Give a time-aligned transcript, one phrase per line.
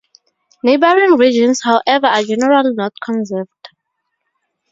[0.63, 3.69] Neighboring regions however are generally not conserved.